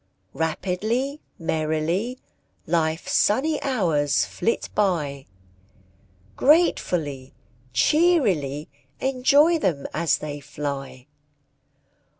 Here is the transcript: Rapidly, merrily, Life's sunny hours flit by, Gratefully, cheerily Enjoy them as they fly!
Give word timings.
Rapidly, 0.33 1.21
merrily, 1.37 2.17
Life's 2.65 3.13
sunny 3.15 3.61
hours 3.61 4.25
flit 4.25 4.67
by, 4.73 5.27
Gratefully, 6.35 7.35
cheerily 7.71 8.67
Enjoy 8.99 9.59
them 9.59 9.85
as 9.93 10.17
they 10.17 10.39
fly! 10.39 11.05